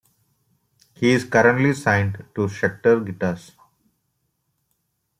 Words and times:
He 0.95 1.11
is 1.11 1.25
currently 1.25 1.73
signed 1.75 2.25
to 2.33 2.47
Schecter 2.47 3.05
Guitars. 3.05 3.51